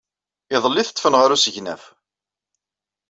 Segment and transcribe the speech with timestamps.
[0.55, 1.83] Iḍelli ay t-ḍḍfen ɣer usegnaf.